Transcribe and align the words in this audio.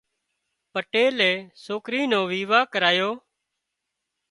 پٽيلي 0.71 1.33
سوڪرِي 1.63 2.01
نو 2.11 2.19
ويوا 2.31 2.59
ڪريو 2.73 3.09